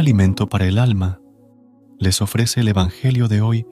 [0.00, 1.20] alimento para el alma,
[1.98, 3.66] les ofrece el Evangelio de hoy,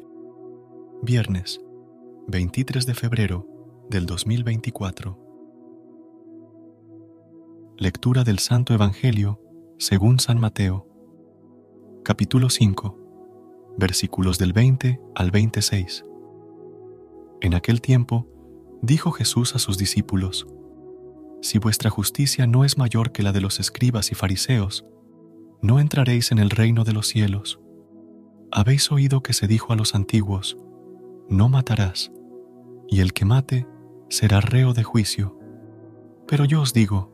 [1.02, 1.58] viernes
[2.26, 3.46] 23 de febrero
[3.88, 5.18] del 2024.
[7.78, 9.40] Lectura del Santo Evangelio
[9.78, 10.86] según San Mateo,
[12.04, 16.04] capítulo 5, versículos del 20 al 26.
[17.40, 18.28] En aquel tiempo,
[18.82, 20.46] dijo Jesús a sus discípulos,
[21.40, 24.84] Si vuestra justicia no es mayor que la de los escribas y fariseos,
[25.60, 27.60] no entraréis en el reino de los cielos.
[28.50, 30.56] Habéis oído que se dijo a los antiguos,
[31.28, 32.12] No matarás,
[32.88, 33.66] y el que mate
[34.08, 35.38] será reo de juicio.
[36.26, 37.12] Pero yo os digo,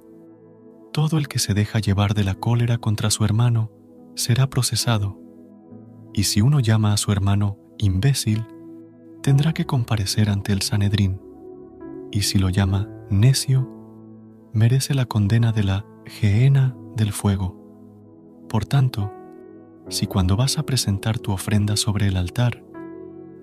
[0.93, 3.73] todo el que se deja llevar de la cólera contra su hermano
[4.15, 5.19] será procesado,
[6.13, 8.47] y si uno llama a su hermano imbécil,
[9.23, 11.21] tendrá que comparecer ante el Sanedrín,
[12.13, 13.69] y si lo llama necio,
[14.53, 17.64] merece la condena de la gehenna del fuego.
[18.55, 19.13] Por tanto,
[19.89, 22.63] si cuando vas a presentar tu ofrenda sobre el altar,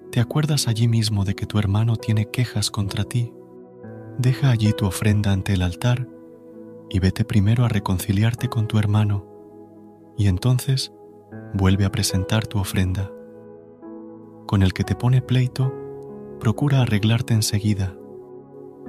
[0.10, 3.34] te acuerdas allí mismo de que tu hermano tiene quejas contra ti,
[4.18, 6.08] deja allí tu ofrenda ante el altar
[6.90, 9.28] y vete primero a reconciliarte con tu hermano,
[10.18, 10.94] y entonces
[11.54, 13.12] vuelve a presentar tu ofrenda.
[14.48, 15.74] Con el que te pone pleito,
[16.40, 17.98] procura arreglarte enseguida,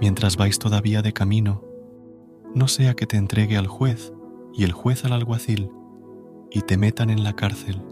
[0.00, 1.64] mientras vais todavía de camino,
[2.54, 4.14] no sea que te entregue al juez
[4.54, 5.72] y el juez al alguacil,
[6.52, 7.82] y te metan en la cárcel.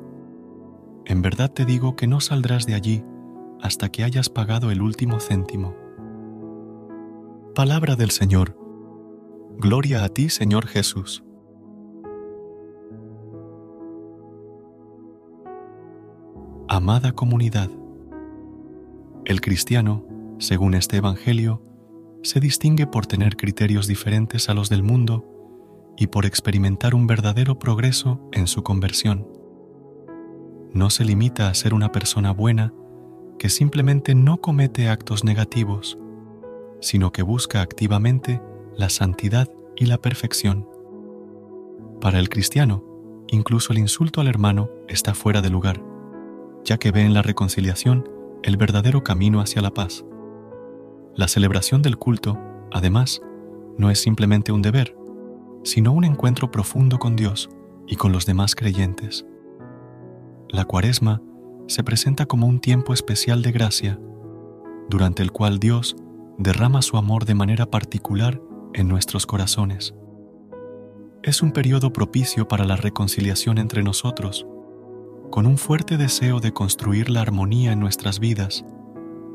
[1.06, 3.05] En verdad te digo que no saldrás de allí
[3.61, 5.75] hasta que hayas pagado el último céntimo.
[7.55, 8.56] Palabra del Señor.
[9.58, 11.25] Gloria a ti, Señor Jesús.
[16.69, 17.69] Amada comunidad,
[19.25, 20.06] el cristiano,
[20.38, 21.62] según este Evangelio,
[22.22, 25.40] se distingue por tener criterios diferentes a los del mundo
[26.01, 29.29] y por experimentar un verdadero progreso en su conversión.
[30.73, 32.72] No se limita a ser una persona buena
[33.38, 35.99] que simplemente no comete actos negativos,
[36.81, 38.41] sino que busca activamente
[38.75, 40.66] la santidad y la perfección.
[42.00, 42.82] Para el cristiano,
[43.28, 45.84] incluso el insulto al hermano está fuera de lugar,
[46.65, 48.09] ya que ve en la reconciliación
[48.43, 50.06] el verdadero camino hacia la paz.
[51.15, 52.38] La celebración del culto,
[52.72, 53.21] además,
[53.77, 54.97] no es simplemente un deber,
[55.62, 57.50] sino un encuentro profundo con Dios
[57.87, 59.26] y con los demás creyentes.
[60.48, 61.22] La cuaresma
[61.66, 64.00] se presenta como un tiempo especial de gracia,
[64.88, 65.97] durante el cual Dios
[66.38, 68.41] derrama su amor de manera particular
[68.75, 69.94] en nuestros corazones.
[71.22, 74.47] Es un periodo propicio para la reconciliación entre nosotros,
[75.31, 78.65] con un fuerte deseo de construir la armonía en nuestras vidas,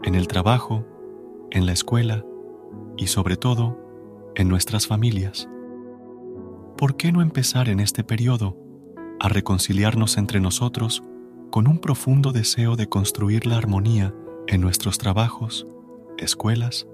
[0.03, 0.85] en el trabajo,
[1.51, 2.25] en la escuela
[2.97, 3.79] y sobre todo
[4.35, 5.47] en nuestras familias.
[6.77, 8.57] ¿Por qué no empezar en este periodo
[9.19, 11.03] a reconciliarnos entre nosotros
[11.49, 14.13] con un profundo deseo de construir la armonía
[14.47, 15.65] en nuestros trabajos,
[16.17, 16.87] escuelas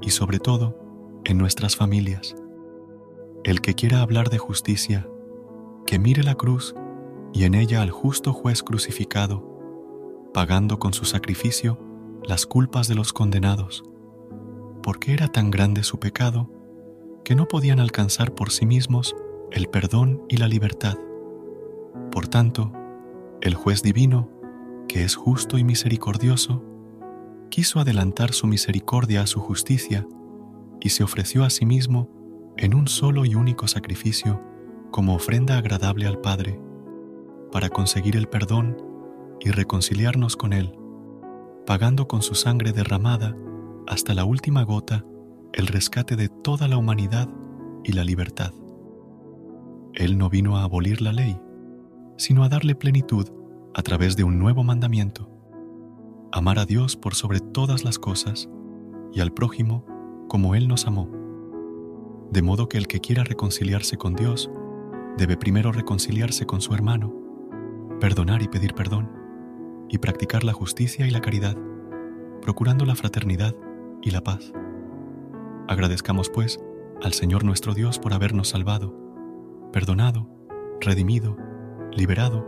[0.00, 2.34] y sobre todo en nuestras familias?
[3.44, 5.08] El que quiera hablar de justicia,
[5.86, 6.74] que mire la cruz
[7.32, 9.46] y en ella al justo juez crucificado,
[10.34, 11.78] pagando con su sacrificio
[12.24, 13.84] las culpas de los condenados,
[14.82, 16.50] porque era tan grande su pecado
[17.24, 19.14] que no podían alcanzar por sí mismos
[19.50, 20.96] el perdón y la libertad.
[22.10, 22.72] Por tanto,
[23.40, 24.30] el juez divino,
[24.88, 26.64] que es justo y misericordioso,
[27.50, 30.06] quiso adelantar su misericordia a su justicia
[30.80, 32.08] y se ofreció a sí mismo
[32.56, 34.40] en un solo y único sacrificio
[34.90, 36.60] como ofrenda agradable al Padre,
[37.52, 38.76] para conseguir el perdón
[39.40, 40.76] y reconciliarnos con Él,
[41.66, 43.36] pagando con su sangre derramada
[43.86, 45.04] hasta la última gota
[45.52, 47.28] el rescate de toda la humanidad
[47.84, 48.52] y la libertad.
[49.94, 51.40] Él no vino a abolir la ley,
[52.16, 53.28] sino a darle plenitud
[53.74, 55.28] a través de un nuevo mandamiento,
[56.32, 58.48] amar a Dios por sobre todas las cosas
[59.12, 59.84] y al prójimo
[60.28, 61.10] como Él nos amó.
[62.30, 64.50] De modo que el que quiera reconciliarse con Dios
[65.16, 67.12] debe primero reconciliarse con su hermano,
[68.00, 69.10] perdonar y pedir perdón,
[69.88, 71.56] y practicar la justicia y la caridad,
[72.40, 73.56] procurando la fraternidad
[74.02, 74.52] y la paz.
[75.70, 76.58] Agradezcamos, pues,
[77.00, 78.92] al Señor nuestro Dios por habernos salvado,
[79.72, 80.28] perdonado,
[80.80, 81.36] redimido,
[81.92, 82.44] liberado,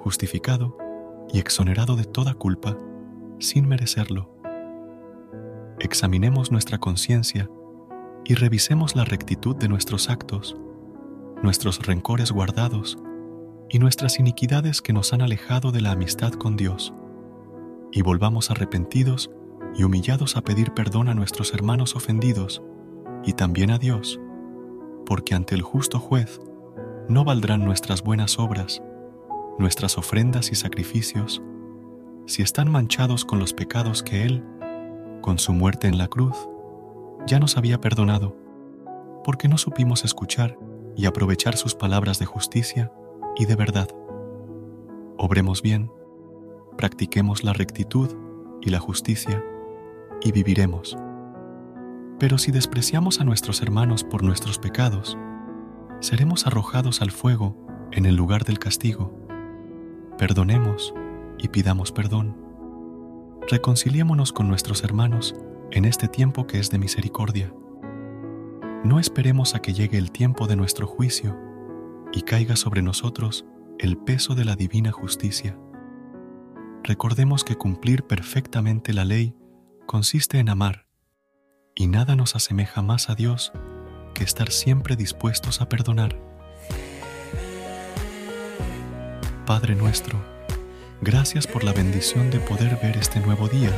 [0.00, 0.76] justificado
[1.32, 2.76] y exonerado de toda culpa,
[3.38, 4.34] sin merecerlo.
[5.78, 7.48] Examinemos nuestra conciencia
[8.24, 10.56] y revisemos la rectitud de nuestros actos,
[11.44, 12.98] nuestros rencores guardados
[13.68, 16.92] y nuestras iniquidades que nos han alejado de la amistad con Dios,
[17.92, 19.30] y volvamos arrepentidos
[19.76, 22.62] y humillados a pedir perdón a nuestros hermanos ofendidos
[23.24, 24.20] y también a Dios,
[25.06, 26.40] porque ante el justo juez
[27.08, 28.82] no valdrán nuestras buenas obras,
[29.58, 31.42] nuestras ofrendas y sacrificios,
[32.26, 34.44] si están manchados con los pecados que Él,
[35.22, 36.36] con su muerte en la cruz,
[37.26, 38.36] ya nos había perdonado,
[39.24, 40.58] porque no supimos escuchar
[40.96, 42.92] y aprovechar sus palabras de justicia
[43.36, 43.88] y de verdad.
[45.16, 45.90] Obremos bien,
[46.76, 48.10] practiquemos la rectitud
[48.60, 49.42] y la justicia,
[50.22, 50.96] y viviremos.
[52.18, 55.16] Pero si despreciamos a nuestros hermanos por nuestros pecados,
[56.00, 57.56] seremos arrojados al fuego
[57.92, 59.12] en el lugar del castigo.
[60.18, 60.94] Perdonemos
[61.38, 62.36] y pidamos perdón.
[63.48, 65.34] Reconciliémonos con nuestros hermanos
[65.70, 67.52] en este tiempo que es de misericordia.
[68.84, 71.36] No esperemos a que llegue el tiempo de nuestro juicio
[72.12, 73.46] y caiga sobre nosotros
[73.78, 75.58] el peso de la divina justicia.
[76.82, 79.34] Recordemos que cumplir perfectamente la ley
[79.88, 80.84] consiste en amar,
[81.74, 83.52] y nada nos asemeja más a Dios
[84.12, 86.20] que estar siempre dispuestos a perdonar.
[89.46, 90.20] Padre nuestro,
[91.00, 93.70] gracias por la bendición de poder ver este nuevo día.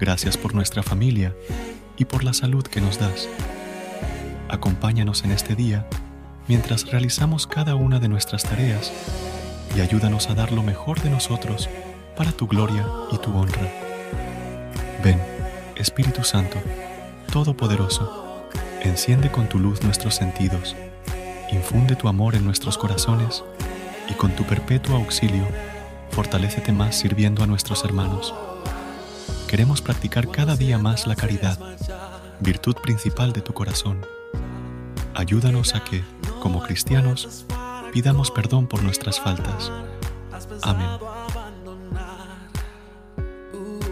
[0.00, 1.36] Gracias por nuestra familia
[1.98, 3.28] y por la salud que nos das.
[4.48, 5.86] Acompáñanos en este día
[6.48, 8.90] mientras realizamos cada una de nuestras tareas
[9.76, 11.68] y ayúdanos a dar lo mejor de nosotros
[12.16, 13.89] para tu gloria y tu honra.
[15.02, 15.18] Ven,
[15.76, 16.58] Espíritu Santo,
[17.32, 18.44] Todopoderoso,
[18.82, 20.76] enciende con tu luz nuestros sentidos,
[21.50, 23.42] infunde tu amor en nuestros corazones
[24.10, 25.46] y con tu perpetuo auxilio,
[26.10, 28.34] fortalécete más sirviendo a nuestros hermanos.
[29.48, 31.58] Queremos practicar cada día más la caridad,
[32.40, 34.04] virtud principal de tu corazón.
[35.14, 36.04] Ayúdanos a que,
[36.42, 37.46] como cristianos,
[37.92, 39.72] pidamos perdón por nuestras faltas.
[40.62, 40.88] Amén.